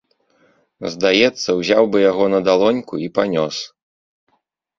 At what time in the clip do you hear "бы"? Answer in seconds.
1.91-1.97